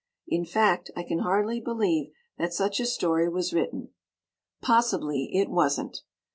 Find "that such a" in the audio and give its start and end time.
2.39-2.87